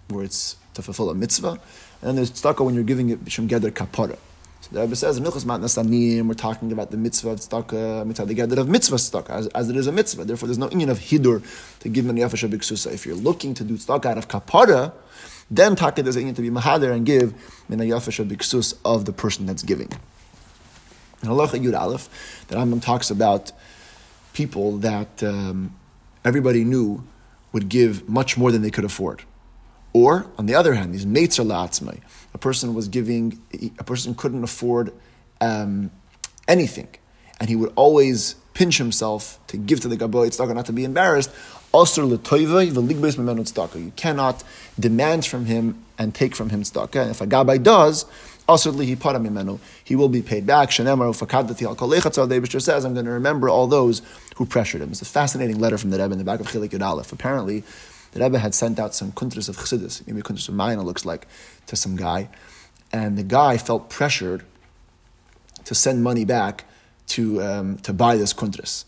where 0.09 0.23
it's 0.23 0.57
to 0.73 0.81
fulfill 0.81 1.09
a 1.09 1.15
mitzvah, 1.15 1.49
and 1.49 1.59
then 2.01 2.15
there's 2.15 2.31
staka 2.31 2.63
when 2.63 2.75
you're 2.75 2.83
giving 2.83 3.09
it 3.09 3.31
from 3.31 3.47
geder 3.47 3.71
kapara. 3.71 4.17
So 4.61 4.69
the 4.71 4.81
Rebbe 4.81 4.95
says 4.95 5.17
in 5.17 5.23
Milchus 5.23 5.45
Matnas 5.45 5.81
Aniyim, 5.81 6.27
we're 6.27 6.33
talking 6.33 6.71
about 6.71 6.91
the 6.91 6.97
mitzvah 6.97 7.29
of 7.29 7.39
tzedakah, 7.39 8.05
mitzvah 8.05 8.47
the 8.47 8.61
of 8.61 8.67
mitzvah 8.69 8.95
tzedakah, 8.95 9.29
as, 9.29 9.47
as 9.47 9.69
it 9.69 9.75
is 9.75 9.87
a 9.87 9.91
mitzvah. 9.91 10.25
Therefore, 10.25 10.47
there's 10.47 10.57
no 10.57 10.69
union 10.69 10.89
of 10.89 10.99
hidur 10.99 11.43
to 11.79 11.89
give 11.89 12.07
an 12.09 12.17
yafash 12.17 12.49
biksusa. 12.49 12.91
If 12.93 13.05
you're 13.05 13.15
looking 13.15 13.53
to 13.53 13.63
do 13.63 13.75
tzedakah 13.75 14.05
out 14.05 14.17
of 14.17 14.27
kapara, 14.27 14.93
then 15.49 15.75
taka 15.75 16.03
there's 16.03 16.15
a 16.15 16.33
to 16.33 16.41
be 16.41 16.49
mahader 16.49 16.91
and 16.91 17.05
give 17.05 17.33
min 17.69 17.79
biksus 17.79 18.73
of 18.83 19.05
the 19.05 19.13
person 19.13 19.45
that's 19.45 19.63
giving. 19.63 19.89
In 21.23 21.29
Halacha 21.29 21.63
Yud 21.63 21.79
Aleph, 21.79 22.45
the 22.47 22.55
Rambam 22.55 22.81
talks 22.81 23.09
about 23.09 23.51
people 24.33 24.77
that 24.77 25.23
um, 25.23 25.75
everybody 26.23 26.63
knew 26.63 27.03
would 27.53 27.69
give 27.69 28.07
much 28.07 28.37
more 28.37 28.51
than 28.51 28.61
they 28.61 28.69
could 28.69 28.85
afford. 28.85 29.23
Or, 29.97 30.27
on 30.37 30.45
the 30.45 30.53
other 30.53 30.75
hand, 30.75 30.93
these 30.93 31.07
mates 31.07 31.39
are 31.39 31.43
la'atzmai. 31.43 32.01
A 32.35 32.37
person 32.37 32.75
was 32.75 32.87
giving, 32.87 33.41
a 33.79 33.83
person 33.83 34.13
couldn't 34.13 34.43
afford 34.43 34.93
um, 35.41 35.89
anything. 36.47 36.89
And 37.39 37.49
he 37.49 37.55
would 37.55 37.73
always 37.75 38.35
pinch 38.53 38.77
himself 38.77 39.39
to 39.47 39.57
give 39.57 39.79
to 39.79 39.87
the 39.87 39.97
Gaboy 39.97 40.27
tzedakah, 40.27 40.53
not 40.53 40.67
to 40.67 40.73
be 40.73 40.83
embarrassed. 40.83 41.31
You 41.73 41.85
cannot 43.95 44.43
demand 44.79 45.25
from 45.25 45.45
him 45.45 45.83
and 45.97 46.13
take 46.13 46.35
from 46.35 46.49
him 46.49 46.61
tzedakah. 46.61 47.01
And 47.01 47.09
if 47.09 47.21
a 47.21 47.25
Gabai 47.25 47.63
does, 47.63 48.05
he 49.83 49.95
will 49.95 50.09
be 50.09 50.21
paid 50.21 50.45
back. 50.45 50.69
Shenemarufa 50.69 51.27
kadati 51.27 51.63
al 51.63 51.75
kolechatzav. 51.75 52.51
The 52.51 52.59
says, 52.59 52.85
I'm 52.85 52.93
going 52.93 53.05
to 53.05 53.11
remember 53.11 53.49
all 53.49 53.65
those 53.65 54.03
who 54.35 54.45
pressured 54.45 54.81
him. 54.81 54.91
It's 54.91 55.01
a 55.01 55.05
fascinating 55.05 55.59
letter 55.59 55.79
from 55.79 55.89
the 55.89 55.97
Rebbe 55.97 56.11
in 56.11 56.19
the 56.19 56.23
back 56.23 56.39
of 56.39 56.47
Chilik 56.47 56.79
Aleph. 56.79 57.11
Apparently, 57.11 57.63
the 58.17 58.23
Rebbe 58.23 58.39
had 58.39 58.55
sent 58.55 58.79
out 58.79 58.95
some 58.95 59.11
kuntras 59.11 59.47
of 59.47 59.57
chassidus, 59.57 60.05
maybe 60.07 60.21
kuntras 60.21 60.49
of 60.49 60.55
Mayna 60.55 60.83
looks 60.83 61.05
like, 61.05 61.27
to 61.67 61.75
some 61.75 61.95
guy, 61.95 62.29
and 62.91 63.17
the 63.17 63.23
guy 63.23 63.57
felt 63.57 63.89
pressured 63.89 64.43
to 65.65 65.75
send 65.75 66.03
money 66.03 66.25
back 66.25 66.65
to, 67.07 67.41
um, 67.43 67.77
to 67.79 67.93
buy 67.93 68.17
this 68.17 68.33
kuntris. 68.33 68.85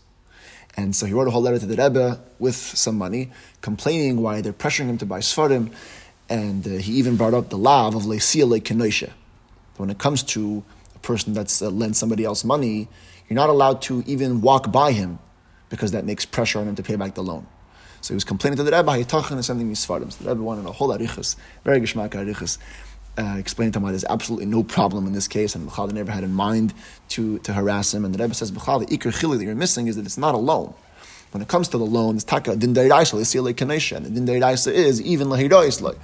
And 0.76 0.96
so 0.96 1.06
he 1.06 1.12
wrote 1.12 1.28
a 1.28 1.30
whole 1.30 1.42
letter 1.42 1.58
to 1.60 1.66
the 1.66 1.76
Rebbe 1.80 2.20
with 2.38 2.56
some 2.56 2.98
money, 2.98 3.30
complaining 3.60 4.20
why 4.20 4.40
they're 4.40 4.52
pressuring 4.52 4.86
him 4.86 4.98
to 4.98 5.06
buy 5.06 5.20
Sfarim. 5.20 5.72
And 6.28 6.66
uh, 6.66 6.70
he 6.70 6.94
even 6.94 7.16
brought 7.16 7.34
up 7.34 7.50
the 7.50 7.58
law 7.58 7.88
of 7.88 7.94
Leisia 8.04 8.44
Lekenoisha. 8.44 9.10
When 9.76 9.90
it 9.90 9.98
comes 9.98 10.22
to 10.34 10.64
a 10.94 10.98
person 11.00 11.34
that's 11.34 11.60
uh, 11.60 11.70
lent 11.70 11.96
somebody 11.96 12.24
else 12.24 12.44
money, 12.44 12.88
you're 13.28 13.36
not 13.36 13.48
allowed 13.48 13.82
to 13.82 14.02
even 14.06 14.40
walk 14.40 14.72
by 14.72 14.92
him 14.92 15.18
because 15.68 15.92
that 15.92 16.04
makes 16.04 16.24
pressure 16.24 16.58
on 16.58 16.68
him 16.68 16.76
to 16.76 16.82
pay 16.82 16.96
back 16.96 17.14
the 17.14 17.22
loan. 17.22 17.46
So 18.00 18.14
he 18.14 18.16
was 18.16 18.24
complaining 18.24 18.56
to 18.56 18.62
the 18.62 18.72
Rebbe, 18.72 18.90
Hayitachan 18.90 19.38
is 19.38 19.46
sending 19.46 19.68
me 19.68 19.74
Sfarim. 19.74 20.12
So 20.12 20.24
the 20.24 20.30
Rebbe 20.30 20.42
wanted 20.42 20.66
a 20.66 20.72
whole 20.72 20.88
arichas, 20.88 21.36
very 21.64 21.80
geshmak 21.80 22.10
arichas 22.10 22.58
uh, 23.18 23.36
explained 23.38 23.74
to 23.74 23.78
him 23.78 23.82
why 23.82 23.90
there's 23.90 24.04
absolutely 24.04 24.46
no 24.46 24.62
problem 24.62 25.06
in 25.06 25.12
this 25.12 25.28
case, 25.28 25.54
and 25.54 25.68
Bechal 25.68 25.92
never 25.92 26.10
had 26.10 26.24
in 26.24 26.32
mind 26.32 26.72
to, 27.10 27.38
to 27.40 27.52
harass 27.52 27.92
him. 27.92 28.04
And 28.04 28.14
the 28.14 28.22
Rebbe 28.22 28.34
says, 28.34 28.50
Bechal, 28.52 28.86
the 28.86 28.96
Iker 28.96 29.18
Chili 29.18 29.38
that 29.38 29.44
you're 29.44 29.54
missing 29.54 29.88
is 29.88 29.96
that 29.96 30.06
it's 30.06 30.18
not 30.18 30.34
a 30.34 30.38
loan. 30.38 30.74
When 31.32 31.42
it 31.42 31.48
comes 31.48 31.68
to 31.68 31.78
the 31.78 31.86
loan, 31.86 32.16
it's 32.16 32.24
taka 32.24 32.56
din 32.56 32.74
deiraisa 32.74 33.14
le'sile 33.14 33.54
kanesha, 33.54 33.98
and 33.98 34.14
din 34.14 34.26
deiraisa 34.26 34.72
is 34.72 35.00
even 35.02 35.28
lehiroisloi. 35.28 35.96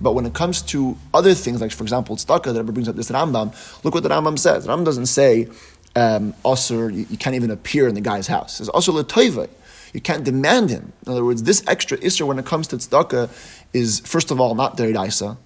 But 0.00 0.12
when 0.12 0.24
it 0.24 0.32
comes 0.32 0.62
to 0.62 0.96
other 1.12 1.34
things, 1.34 1.60
like 1.60 1.72
for 1.72 1.84
example, 1.84 2.16
tzedakah, 2.16 2.54
the 2.54 2.60
Rebbe 2.60 2.72
brings 2.72 2.88
up 2.88 2.96
this 2.96 3.10
Rambam. 3.10 3.84
Look 3.84 3.94
what 3.94 4.02
the 4.02 4.08
Rambam 4.08 4.38
says. 4.38 4.64
The 4.64 4.72
Rambam 4.72 4.86
doesn't 4.86 5.06
say 5.06 5.48
um, 5.96 6.34
you, 6.44 7.06
you, 7.10 7.16
can't 7.18 7.36
even 7.36 7.50
appear 7.50 7.88
in 7.88 7.94
the 7.94 8.00
guy's 8.00 8.26
house. 8.26 8.54
It 8.54 8.64
says 8.64 8.68
osir 8.70 9.02
letoive. 9.02 9.50
You 9.92 10.00
can't 10.00 10.24
demand 10.24 10.70
him. 10.70 10.92
In 11.04 11.12
other 11.12 11.24
words, 11.24 11.42
this 11.42 11.62
extra 11.66 11.98
isser 11.98 12.26
when 12.26 12.38
it 12.38 12.46
comes 12.46 12.68
to 12.68 12.76
tzedakah 12.76 13.30
is 13.72 14.00
first 14.00 14.30
of 14.30 14.40
all 14.40 14.54
not 14.54 14.76
deiraisa. 14.76 15.36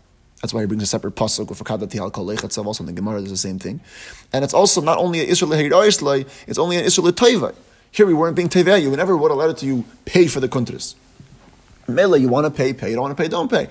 That's 0.42 0.52
why 0.52 0.60
he 0.60 0.66
brings 0.66 0.82
a 0.82 0.86
separate 0.86 1.14
pasuk 1.14 1.46
Fakadati 1.46 1.98
al 1.98 2.10
Kol 2.10 2.26
Lechatzav. 2.26 2.66
Also 2.66 2.82
in 2.82 2.86
the 2.86 2.92
Gemara, 2.92 3.20
there's 3.20 3.30
the 3.30 3.36
same 3.36 3.58
thing. 3.58 3.80
And 4.32 4.44
it's 4.44 4.52
also 4.52 4.82
not 4.82 4.98
only 4.98 5.20
an 5.20 5.26
Israel 5.28 5.52
Lehiroislai, 5.52 6.28
it's 6.46 6.58
only 6.58 6.76
an 6.76 6.84
Israel 6.84 7.12
Toivai. 7.12 7.54
Here 7.90 8.04
we 8.04 8.12
weren't 8.12 8.36
being 8.36 8.50
Tevei. 8.50 8.82
You 8.82 8.90
never 8.90 9.16
would 9.16 9.30
have 9.30 9.38
let 9.38 9.48
it 9.50 9.56
to 9.58 9.66
you 9.66 9.84
pay 10.04 10.26
for 10.26 10.40
the 10.40 10.48
kuntris. 10.48 10.96
Mele, 11.88 12.18
you 12.18 12.28
want 12.28 12.44
to 12.44 12.50
pay, 12.50 12.74
pay. 12.74 12.90
You 12.90 12.96
don't 12.96 13.04
want 13.04 13.16
to 13.16 13.22
pay, 13.22 13.28
don't 13.28 13.50
pay. 13.50 13.68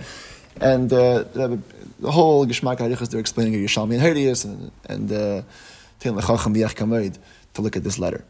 And 0.61 0.91
uh, 0.93 1.23
the 1.33 1.61
whole 2.11 2.45
Geshmak 2.45 2.77
Harichas, 2.77 3.09
they're 3.09 3.19
explaining 3.19 3.53
Yerushalmi 3.53 3.93
and 3.95 4.01
Herius 4.01 4.45
and, 4.45 4.71
and 4.87 5.11
uh, 5.11 5.41
to 5.99 7.61
look 7.61 7.75
at 7.75 7.83
this 7.83 7.99
letter. 7.99 8.25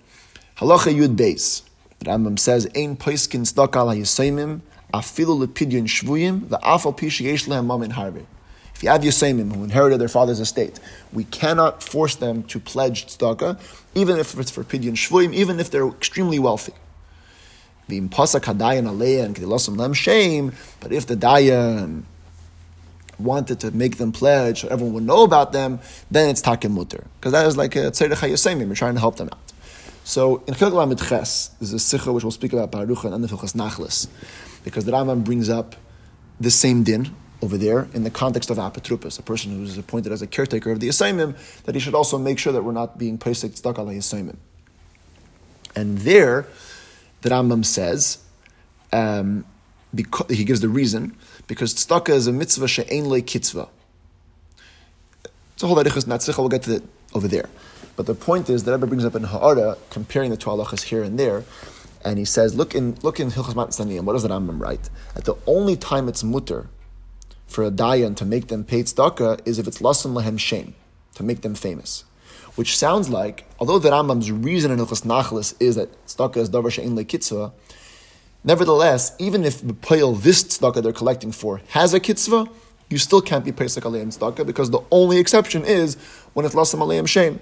Halacha 0.57 0.93
Yud 0.93 1.15
Beis. 1.15 1.63
Rambam 2.03 2.38
says, 2.38 2.67
Ein 2.75 2.95
Poiskin 2.98 3.41
Stakal 3.41 3.95
HaYisayimim 3.95 4.62
afilu 4.93 5.45
lepidyon 5.45 5.86
shvuyim 5.86 6.41
va'afal 6.41 6.95
pi 6.95 7.07
sheyesh 7.07 7.48
lehem 7.48 7.65
mamin 7.65 7.91
harbe. 7.93 8.25
If 8.75 8.83
you 8.83 8.89
have 8.89 9.01
Yosemim 9.01 9.55
who 9.55 9.63
inherited 9.63 10.00
their 10.00 10.07
father's 10.07 10.39
estate, 10.39 10.79
we 11.12 11.24
cannot 11.25 11.83
force 11.83 12.15
them 12.15 12.43
to 12.43 12.60
pledge 12.60 13.05
tzedakah, 13.05 13.60
even 13.95 14.17
if 14.17 14.38
it's 14.38 14.51
for 14.51 14.63
pidyon 14.63 14.93
shvuyim, 14.93 15.33
even 15.33 15.60
if 15.60 15.72
they're 15.72 15.88
extremely 15.88 16.39
wealthy. 16.39 16.74
But 17.88 17.95
if 17.95 18.25
the 21.07 21.15
dayan 21.15 22.03
wanted 23.19 23.60
to 23.60 23.72
make 23.72 23.98
them 23.98 24.12
pledge 24.12 24.62
so 24.62 24.67
everyone 24.69 24.93
would 24.95 25.03
know 25.03 25.24
about 25.24 25.51
them, 25.51 25.79
then 26.10 26.29
it's 26.29 26.41
takim 26.41 26.74
mutter. 26.74 27.05
Because 27.19 27.33
that 27.33 27.45
is 27.45 27.57
like 27.57 27.75
a 27.75 27.91
tzedek 27.91 28.15
hayosemim, 28.15 28.67
we're 28.67 28.75
trying 28.75 28.95
to 28.95 29.00
help 29.00 29.17
them 29.17 29.29
out. 29.31 29.52
So 30.03 30.43
in 30.48 30.53
Chilgal 30.53 30.83
Amid 30.83 31.00
Ches, 31.00 31.50
there's 31.60 31.74
a 31.74 31.79
sikha 31.79 32.12
which 32.12 32.24
we'll 32.24 32.31
speak 32.31 32.53
about 32.53 32.72
Baruch 32.72 33.05
and 33.05 33.13
Anafilchas 33.13 33.53
Nachlis 33.53 34.07
because 34.63 34.86
the 34.86 34.91
Rambam 34.91 35.24
brings 35.24 35.50
up 35.50 35.75
the 36.39 36.51
same 36.51 36.83
din 36.83 37.15
over 37.41 37.57
there 37.57 37.88
in 37.93 38.03
the 38.03 38.10
context 38.10 38.50
of 38.50 38.57
apotropos, 38.57 39.19
a 39.19 39.22
person 39.22 39.51
who 39.55 39.63
is 39.63 39.77
appointed 39.77 40.12
as 40.12 40.22
a 40.22 40.27
caretaker 40.27 40.72
of 40.72 40.79
the 40.79 40.88
assignment, 40.88 41.36
that 41.65 41.75
he 41.75 41.81
should 41.81 41.95
also 41.95 42.17
make 42.17 42.39
sure 42.39 42.53
that 42.53 42.63
we're 42.63 42.72
not 42.72 42.98
being 42.98 43.17
pesach 43.17 43.55
stuck 43.57 43.77
on 43.79 43.88
the 43.88 43.98
assignment. 43.98 44.39
And 45.75 45.98
there, 46.00 46.48
the 47.22 47.29
Rambam 47.29 47.65
says, 47.65 48.19
um, 48.91 49.45
because, 49.93 50.36
he 50.36 50.43
gives 50.43 50.62
the 50.62 50.69
reason, 50.69 51.15
because 51.48 51.74
tzedakah 51.74 52.13
is 52.13 52.27
a 52.27 52.31
mitzvah 52.31 52.67
she'ein 52.67 53.10
le 53.10 53.22
kitzvah. 53.22 53.67
It's 55.53 55.63
a 55.63 55.67
whole 55.67 55.77
arichas 55.77 56.05
natzich, 56.05 56.38
we'll 56.38 56.50
get 56.50 56.63
to 56.63 56.75
it 56.75 56.83
over 57.13 57.27
there. 57.27 57.50
But 57.95 58.07
the 58.07 58.15
point 58.15 58.50
is, 58.50 58.63
the 58.63 58.71
Rebbe 58.71 58.88
brings 58.88 59.05
up 59.05 59.15
in 59.15 59.23
Ha'ara, 59.23 59.77
comparing 59.89 60.31
the 60.31 60.38
two 60.38 60.50
halachas 60.50 60.83
here 60.83 61.03
and 61.03 61.19
there, 61.19 61.43
and 62.03 62.17
he 62.17 62.25
says, 62.25 62.55
look 62.55 62.75
in 62.75 62.97
look 63.01 63.19
in 63.19 63.31
Hilchas 63.31 63.53
Matzanim, 63.53 64.01
what 64.01 64.13
does 64.13 64.23
the 64.23 64.29
Rambam 64.29 64.59
write? 64.59 64.89
That 65.15 65.25
the 65.25 65.35
only 65.47 65.75
time 65.75 66.07
it's 66.07 66.23
mutter 66.23 66.67
for 67.47 67.63
a 67.63 67.71
dayan 67.71 68.15
to 68.17 68.25
make 68.25 68.47
them 68.47 68.63
pay 68.63 68.83
tzedakah 68.83 69.47
is 69.47 69.59
if 69.59 69.67
it's 69.67 69.79
lasan 69.79 70.13
lahem 70.13 70.39
shame, 70.39 70.75
to 71.15 71.23
make 71.23 71.41
them 71.41 71.55
famous. 71.55 72.03
Which 72.55 72.77
sounds 72.77 73.09
like, 73.09 73.45
although 73.59 73.79
the 73.79 73.89
Rambam's 73.89 74.31
reason 74.31 74.71
in 74.71 74.79
Hilchas 74.79 75.05
Nachlis 75.05 75.55
is 75.59 75.75
that 75.75 76.05
tzedakah 76.07 76.38
is 76.38 76.50
davar 76.50 76.71
she'in 76.71 76.95
lekitzvah, 76.95 77.53
nevertheless, 78.43 79.15
even 79.19 79.43
if 79.45 79.65
the 79.65 79.73
payil 79.73 80.19
this 80.19 80.43
tzedakah 80.43 80.83
they're 80.83 80.93
collecting 80.93 81.31
for 81.31 81.62
has 81.69 81.93
a 81.93 82.00
kitzvah, 82.00 82.50
you 82.89 82.97
still 82.97 83.21
can't 83.21 83.45
be 83.45 83.51
aleim 83.51 84.17
tzedakah 84.17 84.45
because 84.45 84.71
the 84.71 84.81
only 84.91 85.19
exception 85.19 85.63
is 85.63 85.95
when 86.33 86.45
it's 86.45 86.55
lasam 86.55 86.79
aleim 86.79 87.07
shame. 87.07 87.39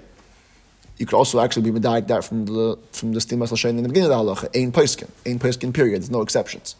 You 0.98 1.06
could 1.06 1.16
also 1.16 1.40
actually 1.40 1.70
be 1.70 1.78
medayik 1.78 2.06
that 2.08 2.24
from 2.24 2.46
the 2.46 2.78
from 2.92 3.12
the 3.12 3.20
stimas 3.20 3.68
in 3.68 3.82
the 3.82 3.88
beginning 3.88 4.10
of 4.12 4.26
the 4.26 4.34
halacha. 4.34 4.56
Ein 4.56 4.72
poiskin, 4.72 5.10
ein 5.26 5.38
poiskin. 5.38 5.72
Period. 5.72 6.02
There's 6.02 6.10
no 6.10 6.22
exceptions. 6.22 6.76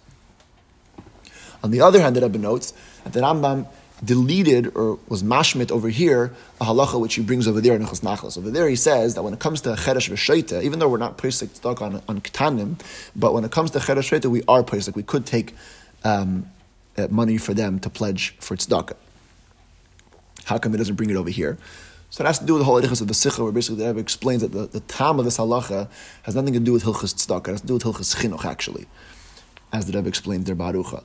On 1.62 1.70
the 1.70 1.80
other 1.80 2.00
hand, 2.00 2.16
the 2.16 2.20
Rebbe 2.20 2.38
notes 2.38 2.72
that 3.04 3.12
the 3.12 3.20
Rambam 3.20 3.66
deleted 4.04 4.76
or 4.76 4.98
was 5.08 5.22
mashmit 5.22 5.70
over 5.70 5.88
here 5.88 6.34
a 6.60 6.64
halacha 6.64 7.00
which 7.00 7.14
he 7.14 7.22
brings 7.22 7.46
over 7.46 7.60
there 7.60 7.74
in 7.76 7.82
Nechas 7.82 8.00
Nachlas. 8.00 8.36
Over 8.36 8.50
there 8.50 8.68
he 8.68 8.76
says 8.76 9.14
that 9.14 9.22
when 9.22 9.32
it 9.32 9.38
comes 9.38 9.60
to 9.62 9.70
cheresh 9.70 10.10
v'sheita, 10.10 10.62
even 10.62 10.78
though 10.78 10.88
we're 10.88 10.98
not 10.98 11.18
pesach 11.18 11.50
stuck 11.54 11.80
on 11.80 12.02
on 12.08 12.20
ketanim, 12.20 12.80
but 13.14 13.32
when 13.32 13.44
it 13.44 13.52
comes 13.52 13.70
to 13.72 13.78
cheresh 13.78 14.10
v'sheita, 14.10 14.26
we 14.26 14.42
are 14.48 14.62
pesach. 14.62 14.96
We 14.96 15.04
could 15.04 15.24
take 15.24 15.54
um, 16.04 16.46
uh, 16.98 17.06
money 17.10 17.38
for 17.38 17.54
them 17.54 17.78
to 17.80 17.90
pledge 17.90 18.34
for 18.40 18.56
tzedakah. 18.56 18.96
How 20.44 20.58
come 20.58 20.72
he 20.72 20.78
doesn't 20.78 20.96
bring 20.96 21.10
it 21.10 21.16
over 21.16 21.30
here? 21.30 21.58
So 22.12 22.22
it 22.22 22.26
has 22.26 22.38
to 22.40 22.44
do 22.44 22.52
with 22.52 22.60
the 22.60 22.64
whole 22.66 22.78
Hilchas 22.78 23.00
of 23.00 23.08
the 23.08 23.14
Sikha, 23.14 23.42
where 23.42 23.52
basically 23.52 23.82
the 23.82 23.86
Rebbe 23.86 23.98
explains 23.98 24.42
that 24.42 24.52
the, 24.52 24.66
the 24.66 24.80
time 24.80 25.18
of 25.18 25.24
this 25.24 25.38
halacha 25.38 25.88
has 26.24 26.34
nothing 26.34 26.52
to 26.52 26.60
do 26.60 26.74
with 26.74 26.84
Hilchas 26.84 27.14
Tzedakah, 27.14 27.48
it 27.48 27.50
has 27.52 27.60
to 27.62 27.66
do 27.66 27.72
with 27.72 27.84
Hilchas 27.84 28.14
Chinuch, 28.14 28.44
actually, 28.44 28.86
as 29.72 29.86
the 29.86 29.96
Rebbe 29.96 30.08
explained 30.08 30.44
there, 30.44 30.54
Barucha. 30.54 31.04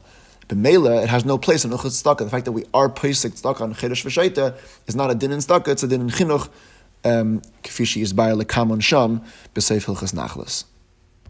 But 0.50 0.58
Mela, 0.58 1.02
it 1.02 1.08
has 1.08 1.24
no 1.24 1.38
place 1.38 1.64
in 1.64 1.72
Hilchas 1.72 2.04
Tzedakah. 2.04 2.26
The 2.26 2.30
fact 2.30 2.44
that 2.44 2.52
we 2.52 2.66
are 2.74 2.90
Pesach 2.90 3.32
Tzedakah 3.32 3.62
on 3.62 3.74
Chedesh 3.74 4.04
V'Shaita 4.04 4.58
is 4.86 4.98
not 4.98 5.10
a 5.10 5.16
din 5.16 5.32
in 5.32 5.40
Tzedakah, 5.40 5.70
it's 5.70 5.84
a 5.84 5.88
din 5.88 6.02
in 6.02 6.10
Chinuch, 6.10 6.50
um, 7.06 7.42
Kifishi 7.64 8.02
is 8.02 8.12
by 8.12 8.32
Lekamon 8.32 8.84
Sham, 8.84 9.22
B'Seif 9.56 9.86
Hilchas 9.86 10.14
Nachlas. 10.14 10.66